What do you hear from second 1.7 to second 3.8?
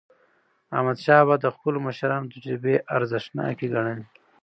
مشرانو تجربې ارزښتناکې